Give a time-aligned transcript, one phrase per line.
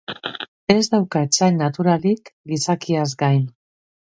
[0.75, 3.45] Ez dauka etsai naturalik, gizakiaz gain.